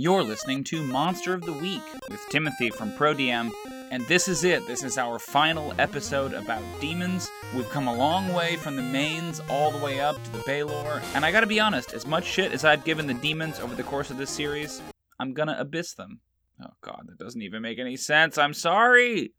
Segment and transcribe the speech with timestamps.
[0.00, 3.50] You're listening to Monster of the Week with Timothy from ProDM,
[3.90, 4.64] and this is it.
[4.68, 7.28] This is our final episode about demons.
[7.52, 11.02] We've come a long way from the Manes all the way up to the Balor,
[11.16, 13.82] and I gotta be honest, as much shit as I've given the demons over the
[13.82, 14.80] course of this series,
[15.18, 16.20] I'm gonna abyss them.
[16.62, 18.38] Oh god, that doesn't even make any sense.
[18.38, 19.32] I'm sorry!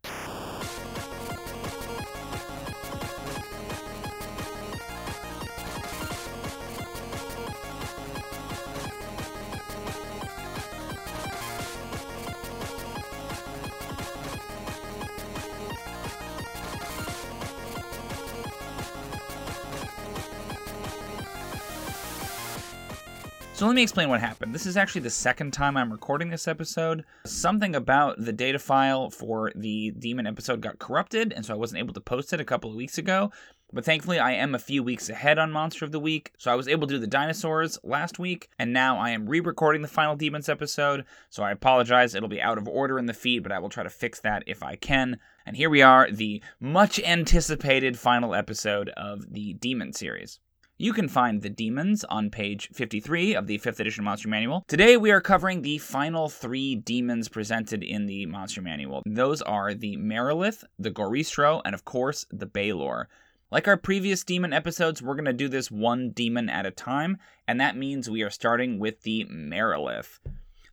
[23.60, 24.54] So let me explain what happened.
[24.54, 27.04] This is actually the second time I'm recording this episode.
[27.26, 31.80] Something about the data file for the demon episode got corrupted, and so I wasn't
[31.80, 33.30] able to post it a couple of weeks ago.
[33.70, 36.54] But thankfully, I am a few weeks ahead on Monster of the Week, so I
[36.54, 39.88] was able to do the dinosaurs last week, and now I am re recording the
[39.88, 42.14] final Demons episode, so I apologize.
[42.14, 44.42] It'll be out of order in the feed, but I will try to fix that
[44.46, 45.18] if I can.
[45.44, 50.40] And here we are, the much anticipated final episode of the Demon series.
[50.82, 54.64] You can find the demons on page 53 of the 5th edition Monster Manual.
[54.66, 59.02] Today we are covering the final three demons presented in the Monster Manual.
[59.04, 63.10] Those are the Marilith, the Goristro, and of course the Balor.
[63.50, 67.18] Like our previous demon episodes, we're going to do this one demon at a time,
[67.46, 70.18] and that means we are starting with the Marilith.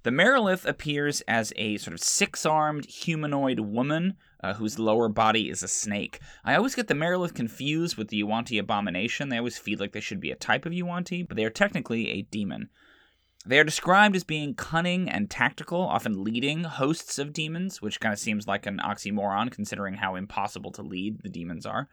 [0.08, 5.50] The Marilith appears as a sort of six armed humanoid woman uh, whose lower body
[5.50, 6.22] is a snake.
[6.46, 9.28] I always get the Marilith confused with the Yuan-ti abomination.
[9.28, 12.08] They always feel like they should be a type of Yuan-ti, but they are technically
[12.08, 12.70] a demon.
[13.46, 18.14] They are described as being cunning and tactical, often leading hosts of demons, which kind
[18.14, 21.90] of seems like an oxymoron considering how impossible to lead the demons are.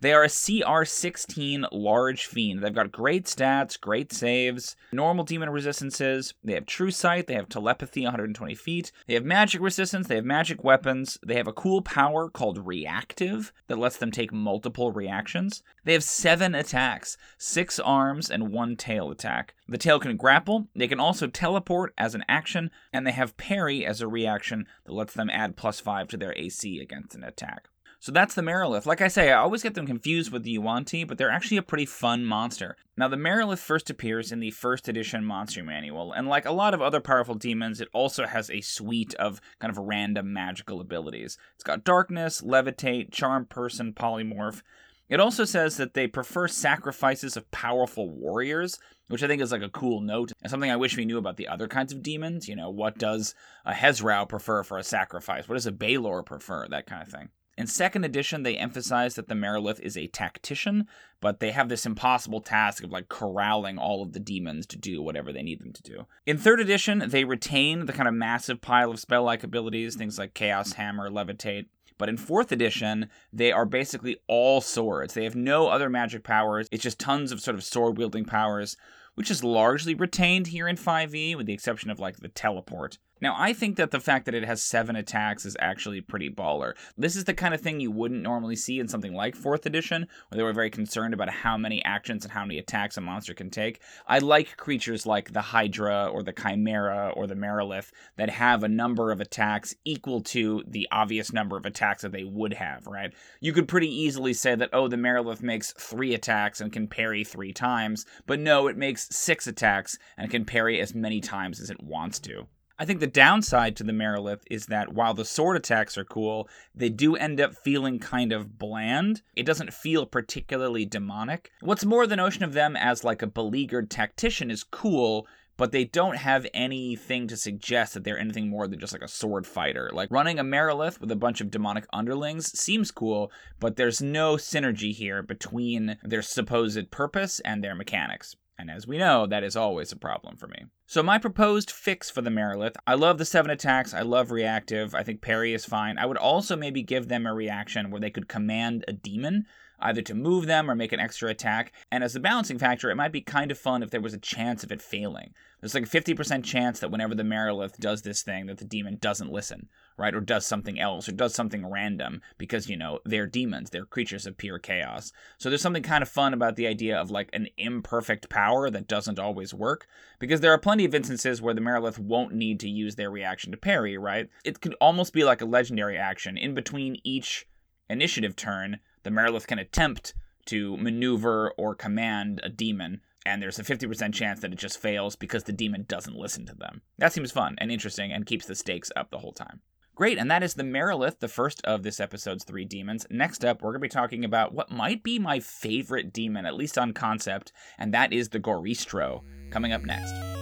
[0.00, 2.62] They are a CR16 large fiend.
[2.62, 6.34] They've got great stats, great saves, normal demon resistances.
[6.44, 7.26] They have true sight.
[7.26, 8.92] They have telepathy 120 feet.
[9.08, 10.06] They have magic resistance.
[10.06, 11.18] They have magic weapons.
[11.26, 15.64] They have a cool power called reactive that lets them take multiple reactions.
[15.84, 19.54] They have seven attacks, six arms, and one tail attack.
[19.68, 20.68] The tail can grapple.
[20.76, 24.92] They can also teleport as an action, and they have parry as a reaction that
[24.92, 27.68] lets them add plus five to their AC against an attack.
[28.00, 28.86] So that's the Marilith.
[28.86, 31.62] Like I say, I always get them confused with the Yuan-ti, but they're actually a
[31.62, 32.76] pretty fun monster.
[32.96, 36.74] Now, the Marilith first appears in the first edition Monster Manual, and like a lot
[36.74, 41.38] of other powerful demons, it also has a suite of kind of random magical abilities.
[41.56, 44.62] It's got Darkness, Levitate, Charm Person, Polymorph.
[45.08, 49.62] It also says that they prefer sacrifices of powerful warriors, which I think is like
[49.62, 52.46] a cool note and something I wish we knew about the other kinds of demons.
[52.46, 55.48] You know, what does a Hezrou prefer for a sacrifice?
[55.48, 56.68] What does a Balor prefer?
[56.68, 57.30] That kind of thing.
[57.58, 60.86] In second edition, they emphasize that the Marilith is a tactician,
[61.20, 65.02] but they have this impossible task of like corralling all of the demons to do
[65.02, 66.06] whatever they need them to do.
[66.24, 70.20] In third edition, they retain the kind of massive pile of spell like abilities, things
[70.20, 71.66] like Chaos Hammer, Levitate.
[71.98, 75.14] But in fourth edition, they are basically all swords.
[75.14, 76.68] They have no other magic powers.
[76.70, 78.76] It's just tons of sort of sword wielding powers,
[79.16, 82.98] which is largely retained here in 5e, with the exception of like the teleport.
[83.20, 86.74] Now, I think that the fact that it has seven attacks is actually pretty baller.
[86.96, 90.06] This is the kind of thing you wouldn't normally see in something like 4th edition,
[90.28, 93.34] where they were very concerned about how many actions and how many attacks a monster
[93.34, 93.80] can take.
[94.06, 98.68] I like creatures like the Hydra or the Chimera or the Marilith that have a
[98.68, 103.12] number of attacks equal to the obvious number of attacks that they would have, right?
[103.40, 107.24] You could pretty easily say that, oh, the Marilith makes three attacks and can parry
[107.24, 111.70] three times, but no, it makes six attacks and can parry as many times as
[111.70, 112.46] it wants to.
[112.80, 116.48] I think the downside to the Marilith is that while the sword attacks are cool,
[116.72, 119.22] they do end up feeling kind of bland.
[119.34, 121.50] It doesn't feel particularly demonic.
[121.60, 125.86] What's more, the notion of them as like a beleaguered tactician is cool, but they
[125.86, 129.90] don't have anything to suggest that they're anything more than just like a sword fighter.
[129.92, 134.36] Like running a Marilith with a bunch of demonic underlings seems cool, but there's no
[134.36, 138.36] synergy here between their supposed purpose and their mechanics.
[138.58, 140.64] And as we know, that is always a problem for me.
[140.86, 143.94] So, my proposed fix for the Marilith I love the seven attacks.
[143.94, 144.94] I love reactive.
[144.94, 145.96] I think parry is fine.
[145.96, 149.46] I would also maybe give them a reaction where they could command a demon,
[149.80, 151.72] either to move them or make an extra attack.
[151.90, 154.18] And as a balancing factor, it might be kind of fun if there was a
[154.18, 155.34] chance of it failing.
[155.60, 158.98] There's like a 50% chance that whenever the Marilith does this thing, that the demon
[159.00, 160.14] doesn't listen, right?
[160.14, 164.24] Or does something else, or does something random, because, you know, they're demons, they're creatures
[164.24, 165.12] of pure chaos.
[165.38, 168.86] So there's something kind of fun about the idea of like an imperfect power that
[168.86, 169.88] doesn't always work,
[170.20, 173.50] because there are plenty of instances where the Marilith won't need to use their reaction
[173.50, 174.28] to parry, right?
[174.44, 176.38] It could almost be like a legendary action.
[176.38, 177.48] In between each
[177.90, 180.14] initiative turn, the Marilith can attempt
[180.46, 185.14] to maneuver or command a demon and there's a 50% chance that it just fails
[185.14, 186.80] because the demon doesn't listen to them.
[186.96, 189.60] That seems fun and interesting and keeps the stakes up the whole time.
[189.94, 193.04] Great, and that is the Marilith, the first of this episode's three demons.
[193.10, 196.54] Next up, we're going to be talking about what might be my favorite demon, at
[196.54, 200.37] least on concept, and that is the Goristro, coming up next.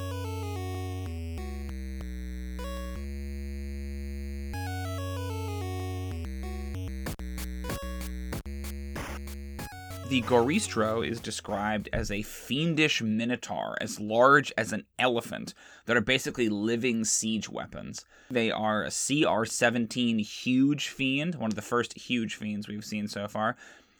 [10.08, 15.52] The Goristro is described as a fiendish minotaur as large as an elephant
[15.86, 18.04] that are basically living siege weapons.
[18.30, 23.08] They are a CR 17 huge fiend, one of the first huge fiends we've seen
[23.08, 23.56] so far.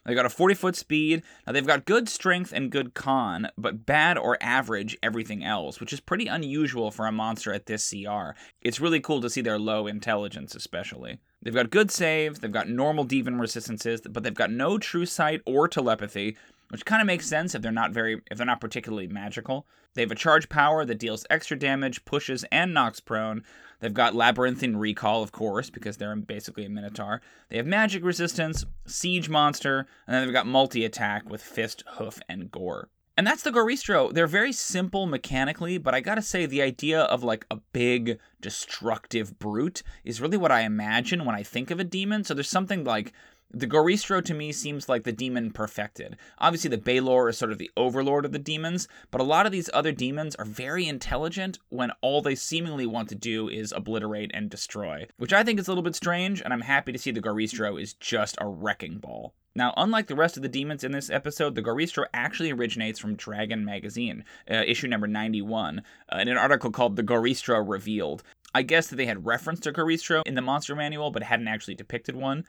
[0.06, 1.22] They got a 40 foot speed.
[1.46, 5.92] Now they've got good strength and good con, but bad or average everything else, which
[5.92, 8.30] is pretty unusual for a monster at this CR.
[8.62, 11.18] It's really cool to see their low intelligence, especially.
[11.42, 15.42] They've got good saves, they've got normal demon resistances, but they've got no true sight
[15.44, 16.36] or telepathy,
[16.70, 19.66] which kind of makes sense if they're not very if they're not particularly magical.
[19.94, 23.44] They have a charge power that deals extra damage, pushes, and knocks prone.
[23.80, 27.22] They've got labyrinthine recall, of course, because they're basically a minotaur.
[27.48, 32.20] They have magic resistance, siege monster, and then they've got multi attack with fist, hoof,
[32.28, 32.88] and gore.
[33.18, 34.12] And that's the Goristro.
[34.12, 39.38] They're very simple mechanically, but I gotta say, the idea of like a big, destructive
[39.38, 42.24] brute is really what I imagine when I think of a demon.
[42.24, 43.14] So there's something like
[43.50, 46.16] the Goristro to me seems like the demon perfected.
[46.38, 49.52] Obviously, the Balor is sort of the overlord of the demons, but a lot of
[49.52, 54.31] these other demons are very intelligent when all they seemingly want to do is obliterate
[54.34, 57.10] and destroy, which I think is a little bit strange, and I'm happy to see
[57.10, 59.34] the Goristro is just a wrecking ball.
[59.54, 63.16] Now, unlike the rest of the demons in this episode, the Goristro actually originates from
[63.16, 65.82] Dragon Magazine, uh, issue number 91,
[66.12, 68.22] uh, in an article called The Goristro Revealed.
[68.54, 71.75] I guess that they had referenced a Goristro in the monster manual, but hadn't actually
[71.75, 72.44] depicted one.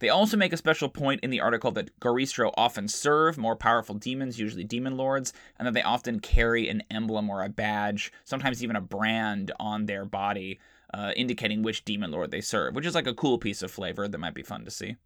[0.00, 3.96] They also make a special point in the article that Goristro often serve more powerful
[3.96, 8.62] demons, usually demon lords, and that they often carry an emblem or a badge, sometimes
[8.62, 10.60] even a brand on their body,
[10.94, 14.06] uh, indicating which demon lord they serve, which is like a cool piece of flavor
[14.08, 14.96] that might be fun to see.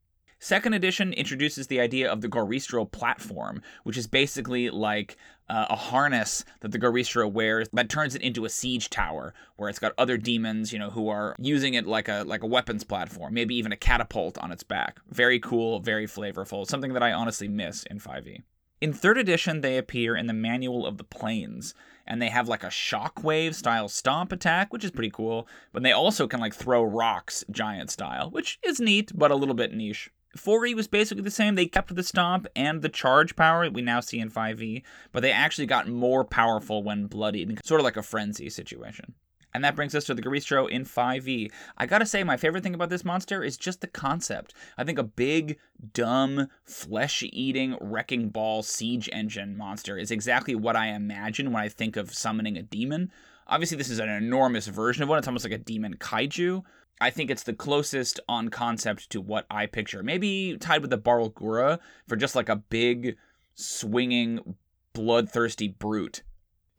[0.45, 5.17] Second edition introduces the idea of the Goristro platform, which is basically like
[5.49, 9.69] uh, a harness that the Goristro wears that turns it into a siege tower, where
[9.69, 12.83] it's got other demons, you know, who are using it like a like a weapons
[12.83, 14.99] platform, maybe even a catapult on its back.
[15.09, 18.43] Very cool, very flavorful, something that I honestly miss in 5e.
[18.81, 21.73] In third edition, they appear in the Manual of the Planes,
[22.05, 25.47] and they have like a shockwave style stomp attack, which is pretty cool.
[25.73, 29.55] But they also can like throw rocks giant style, which is neat, but a little
[29.55, 30.11] bit niche.
[30.37, 31.55] 4E was basically the same.
[31.55, 34.83] They kept the stomp and the charge power that we now see in 5E,
[35.13, 39.15] but they actually got more powerful when bloodied, sort of like a frenzy situation.
[39.55, 41.51] And that brings us to the Goristro in 5e.
[41.77, 44.55] I gotta say, my favorite thing about this monster is just the concept.
[44.79, 45.59] I think a big,
[45.93, 51.69] dumb, flesh eating, wrecking ball siege engine monster is exactly what I imagine when I
[51.69, 53.13] think of summoning a demon.
[53.53, 55.19] Obviously, this is an enormous version of one.
[55.19, 56.63] It's almost like a demon kaiju,
[57.03, 60.03] I think it's the closest on concept to what I picture.
[60.03, 63.17] Maybe tied with the Barlgura for just like a big,
[63.55, 64.55] swinging,
[64.95, 66.23] bloodthirsty brute.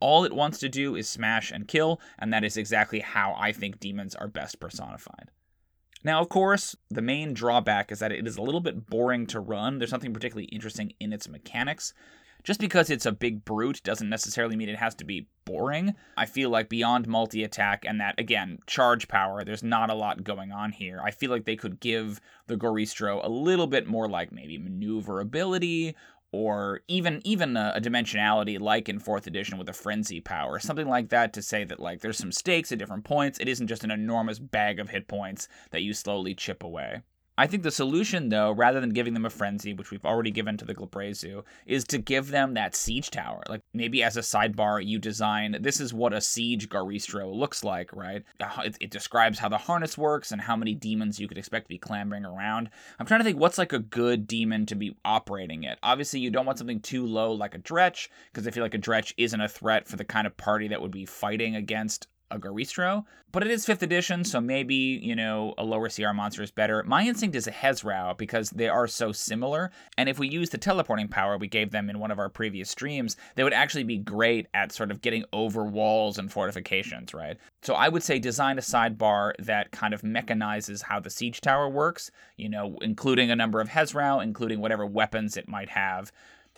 [0.00, 3.52] All it wants to do is smash and kill, and that is exactly how I
[3.52, 5.30] think demons are best personified.
[6.02, 9.38] Now, of course, the main drawback is that it is a little bit boring to
[9.38, 9.78] run.
[9.78, 11.94] There's nothing particularly interesting in its mechanics.
[12.42, 15.94] Just because it's a big brute doesn't necessarily mean it has to be boring.
[16.16, 20.24] I feel like beyond multi attack and that, again, charge power, there's not a lot
[20.24, 21.00] going on here.
[21.02, 25.94] I feel like they could give the Goristro a little bit more like maybe maneuverability
[26.34, 30.88] or even even a, a, dimensionality like in fourth edition with a frenzy power something
[30.88, 33.84] like that to say that like there's some stakes at different points it isn't just
[33.84, 37.02] an enormous bag of hit points that you slowly chip away
[37.36, 40.56] I think the solution, though, rather than giving them a frenzy, which we've already given
[40.56, 43.42] to the Glabrezu, is to give them that siege tower.
[43.48, 47.92] Like maybe as a sidebar, you design this is what a siege Goristro looks like,
[47.92, 48.22] right?
[48.64, 51.68] It, it, describes how the harness works and how many demons you could expect to
[51.68, 52.70] be clambering around.
[53.00, 55.78] I'm trying to think what's like a good demon to be operating it.
[55.82, 58.78] Obviously, you don't want something too low like a Dretch, because I feel like a
[58.78, 62.38] Dretch isn't a threat for the kind of party that would be fighting against a
[62.38, 66.50] Goristro, but it is 5th edition, so maybe, you know, a lower CR monster is
[66.50, 66.82] better.
[66.84, 70.58] My instinct is a Hezrou because they are so similar, and if we use the
[70.58, 73.98] teleporting power we gave them in one of our previous streams, they would actually be
[73.98, 77.38] great at sort of getting over walls and fortifications, right?
[77.62, 81.68] So I would say design a sidebar that kind of mechanizes how the siege tower
[81.68, 86.12] works, you know, including a number of Hezrou, including whatever weapons it might have,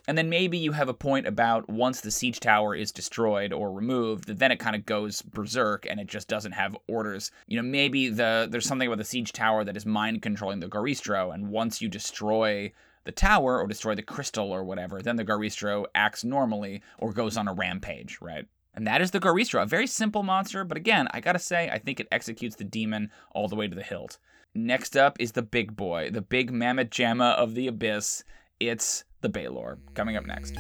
[0.07, 3.73] and then maybe you have a point about once the siege tower is destroyed or
[3.73, 7.31] removed, then it kind of goes berserk and it just doesn't have orders.
[7.47, 10.69] You know, maybe the there's something about the siege tower that is mind controlling the
[10.69, 12.73] Goristro, and once you destroy
[13.05, 17.37] the tower or destroy the crystal or whatever, then the Goristro acts normally or goes
[17.37, 18.47] on a rampage, right?
[18.75, 21.79] And that is the Goristro, a very simple monster, but again, I gotta say, I
[21.79, 24.19] think it executes the demon all the way to the hilt.
[24.55, 28.25] Next up is the big boy, the big mammoth jamma of the abyss.
[28.59, 30.55] It's the Balor, coming up next.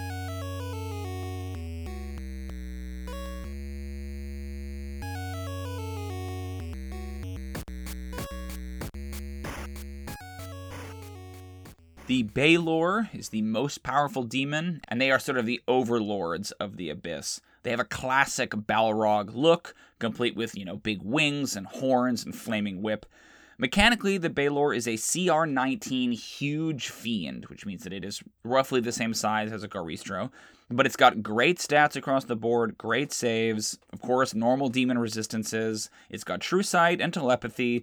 [12.06, 16.76] The Balor is the most powerful demon, and they are sort of the overlords of
[16.76, 17.40] the Abyss.
[17.62, 22.34] They have a classic Balrog look, complete with, you know, big wings and horns and
[22.34, 23.06] flaming whip.
[23.58, 28.92] Mechanically, the Balor is a CR19 huge fiend, which means that it is roughly the
[28.92, 30.30] same size as a Goristro,
[30.70, 35.88] but it's got great stats across the board, great saves, of course, normal demon resistances,
[36.10, 37.82] it's got true sight and telepathy,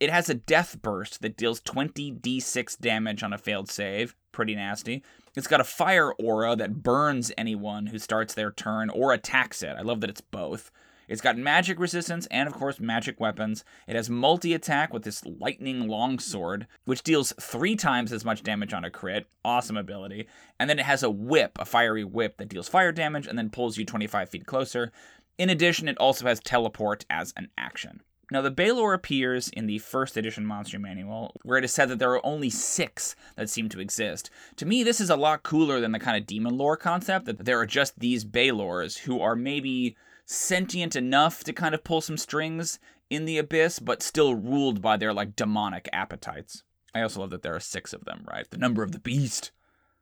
[0.00, 4.14] it has a death burst that deals 20d6 damage on a failed save.
[4.32, 5.04] Pretty nasty.
[5.36, 9.76] It's got a fire aura that burns anyone who starts their turn or attacks it.
[9.78, 10.70] I love that it's both.
[11.08, 13.64] It's got magic resistance and, of course, magic weapons.
[13.86, 18.72] It has multi attack with this lightning longsword, which deals three times as much damage
[18.72, 19.26] on a crit.
[19.44, 20.26] Awesome ability.
[20.58, 23.50] And then it has a whip, a fiery whip that deals fire damage and then
[23.50, 24.92] pulls you 25 feet closer.
[25.36, 28.02] In addition, it also has teleport as an action.
[28.30, 31.98] Now, the Balor appears in the first edition Monster Manual, where it is said that
[31.98, 34.30] there are only six that seem to exist.
[34.56, 37.44] To me, this is a lot cooler than the kind of demon lore concept that
[37.44, 42.16] there are just these Balors who are maybe sentient enough to kind of pull some
[42.16, 42.78] strings
[43.10, 46.62] in the abyss, but still ruled by their like demonic appetites.
[46.94, 48.48] I also love that there are six of them, right?
[48.48, 49.50] The number of the beast.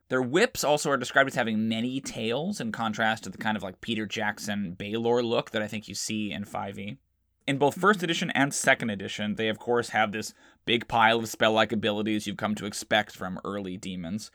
[0.08, 3.62] Their whips also are described as having many tails, in contrast to the kind of
[3.62, 6.98] like Peter Jackson Balor look that I think you see in 5e.
[7.46, 8.04] In both first mm-hmm.
[8.04, 10.34] edition and second edition, they of course have this
[10.66, 14.30] big pile of spell like abilities you've come to expect from early demons.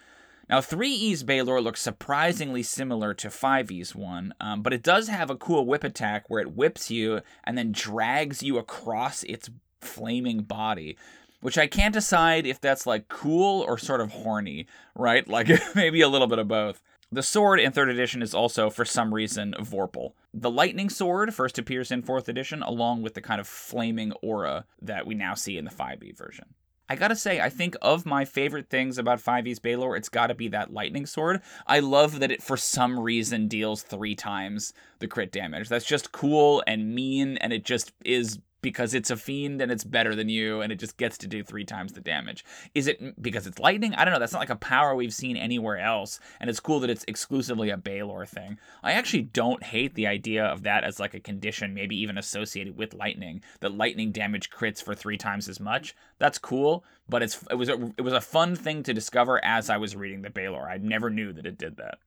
[0.49, 5.35] Now, 3E's Balor looks surprisingly similar to 5E's one, um, but it does have a
[5.35, 9.49] cool whip attack where it whips you and then drags you across its
[9.81, 10.97] flaming body,
[11.41, 15.27] which I can't decide if that's like cool or sort of horny, right?
[15.37, 16.81] Like maybe a little bit of both.
[17.11, 20.13] The sword in 3rd edition is also, for some reason, Vorpal.
[20.33, 24.65] The lightning sword first appears in 4th edition, along with the kind of flaming aura
[24.81, 26.53] that we now see in the 5e version.
[26.89, 30.47] I gotta say, I think of my favorite things about 5e's Balor, it's gotta be
[30.49, 31.41] that lightning sword.
[31.65, 35.69] I love that it, for some reason, deals three times the crit damage.
[35.69, 39.85] That's just cool and mean, and it just is because it's a fiend and it's
[39.85, 42.43] better than you and it just gets to do three times the damage.
[42.75, 43.95] Is it because it's lightning?
[43.95, 44.19] I don't know.
[44.19, 46.19] That's not like a power we've seen anywhere else.
[46.41, 48.57] And it's cool that it's exclusively a Balor thing.
[48.83, 52.75] I actually don't hate the idea of that as like a condition, maybe even associated
[52.75, 55.95] with lightning, that lightning damage crits for three times as much.
[56.19, 59.69] That's cool, but it's it was a, it was a fun thing to discover as
[59.69, 60.67] I was reading the Balor.
[60.67, 61.99] I never knew that it did that.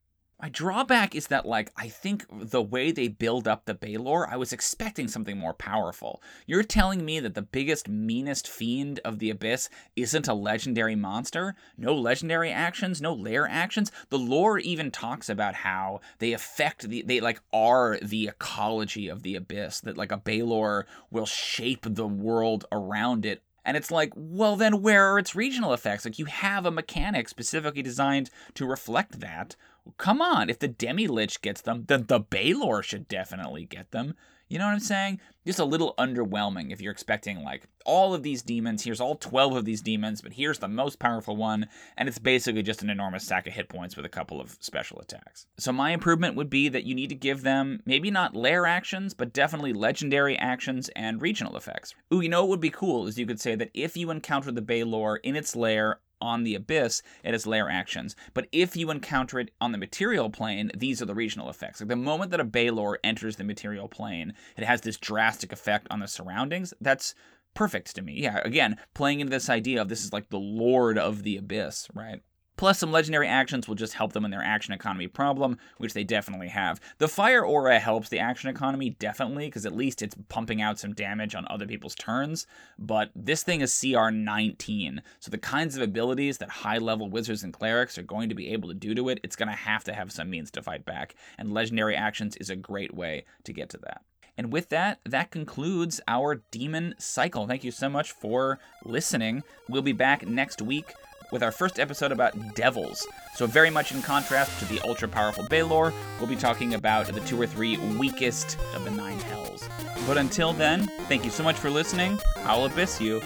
[0.43, 4.37] My drawback is that, like, I think the way they build up the Balor, I
[4.37, 6.23] was expecting something more powerful.
[6.47, 11.57] You're telling me that the biggest, meanest fiend of the Abyss isn't a legendary monster?
[11.77, 13.93] No legendary actions, no lair actions?
[14.09, 19.23] The lore even talks about how they affect the, they, like, are the ecology of
[19.23, 24.13] the Abyss, that, like, a Balor will shape the world around it and it's like,
[24.17, 26.05] well, then where are its regional effects?
[26.05, 29.55] Like, you have a mechanic specifically designed to reflect that.
[29.99, 34.15] Come on, if the Demi Lich gets them, then the Balor should definitely get them.
[34.51, 35.21] You know what I'm saying?
[35.47, 38.83] Just a little underwhelming if you're expecting like all of these demons.
[38.83, 42.65] Here's all 12 of these demons, but here's the most powerful one, and it's basically
[42.65, 45.47] just an enormous stack of hit points with a couple of special attacks.
[45.57, 49.15] So my improvement would be that you need to give them maybe not lair actions,
[49.15, 51.95] but definitely legendary actions and regional effects.
[52.13, 54.51] Ooh, you know what would be cool is you could say that if you encounter
[54.51, 58.17] the Balor in its lair on the abyss, it has lair actions.
[58.35, 61.81] But if you encounter it on the material plane, these are the regional effects.
[61.81, 65.87] Like the moment that a Balor enters the material plane, it has this drastic effect
[65.91, 66.75] on the surroundings.
[66.81, 67.15] That's
[67.55, 68.15] perfect to me.
[68.15, 71.89] Yeah, again, playing into this idea of this is like the lord of the abyss,
[71.95, 72.21] right?
[72.61, 76.05] Plus, some legendary actions will just help them in their action economy problem, which they
[76.05, 76.79] definitely have.
[76.99, 80.93] The Fire Aura helps the action economy, definitely, because at least it's pumping out some
[80.93, 82.47] damage on other people's turns.
[82.79, 87.43] But this thing is CR 19, so the kinds of abilities that high level wizards
[87.43, 89.83] and clerics are going to be able to do to it, it's going to have
[89.85, 91.15] to have some means to fight back.
[91.39, 94.03] And legendary actions is a great way to get to that.
[94.37, 97.47] And with that, that concludes our demon cycle.
[97.47, 99.45] Thank you so much for listening.
[99.67, 100.93] We'll be back next week
[101.31, 103.07] with our first episode about devils.
[103.35, 107.21] So, very much in contrast to the ultra powerful Balor, we'll be talking about the
[107.21, 109.69] two or three weakest of the nine hells.
[110.07, 112.19] But until then, thank you so much for listening.
[112.39, 113.21] I'll abyss you,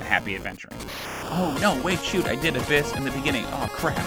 [0.00, 0.78] happy adventuring.
[1.24, 3.44] Oh no, wait, shoot, I did Abyss in the beginning.
[3.48, 4.04] Oh crap.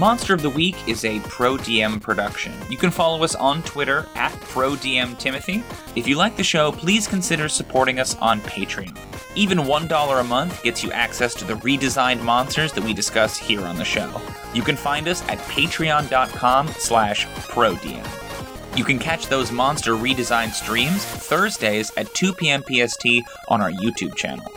[0.00, 2.54] Monster of the Week is a ProDM production.
[2.70, 5.62] You can follow us on Twitter at ProDMTimothy.
[5.94, 8.96] If you like the show, please consider supporting us on Patreon.
[9.36, 13.60] Even $1 a month gets you access to the redesigned monsters that we discuss here
[13.60, 14.22] on the show.
[14.54, 18.78] You can find us at patreon.com slash ProDM.
[18.78, 22.62] You can catch those monster redesigned streams Thursdays at 2 p.m.
[22.62, 23.06] PST
[23.48, 24.50] on our YouTube channel.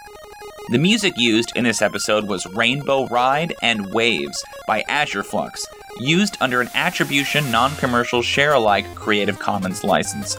[0.70, 5.66] The music used in this episode was Rainbow Ride and Waves by Azure Flux,
[6.00, 10.38] used under an attribution non commercial share alike Creative Commons license.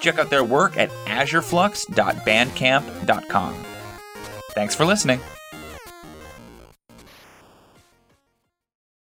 [0.00, 3.64] Check out their work at azureflux.bandcamp.com.
[4.54, 5.20] Thanks for listening.